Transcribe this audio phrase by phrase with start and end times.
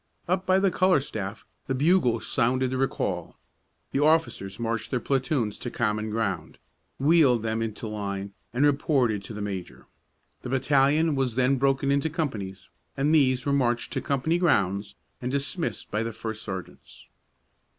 [0.27, 3.37] Up by the color staff the bugle sounded the recall.
[3.91, 6.57] The officers marched their platoons to common ground,
[6.97, 9.85] wheeled them into line, and reported to the major.
[10.41, 15.29] The battalion was then broken into companies, and these were marched to company grounds and
[15.31, 17.07] dismissed by the first sergeants.